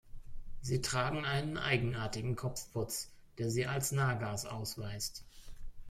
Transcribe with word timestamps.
Sie 0.61 0.81
tragen 0.81 1.25
einen 1.25 1.59
eigenartigen 1.59 2.35
Kopfputz, 2.35 3.11
der 3.37 3.51
sie 3.51 3.67
als 3.67 3.91
Nagas 3.91 4.47
ausweist. 4.47 5.23